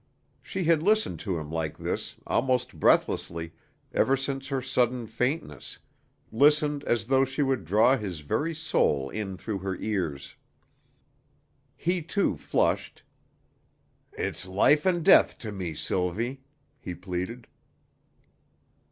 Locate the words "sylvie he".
15.75-16.95